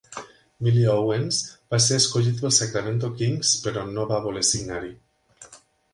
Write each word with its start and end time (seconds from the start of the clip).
Billy 0.67 0.85
Owens 0.93 1.41
va 1.75 1.79
ser 1.89 1.99
escollit 2.03 2.41
pels 2.45 2.61
Sacramento 2.63 3.11
Kings, 3.21 3.55
però 3.67 3.85
no 3.93 4.11
va 4.15 4.21
voler 4.25 4.45
signar-hi. 4.53 4.91